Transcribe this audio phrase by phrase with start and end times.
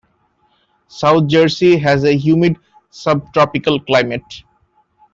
[0.87, 2.57] South Jersey has a humid
[2.89, 4.43] subtropical climate.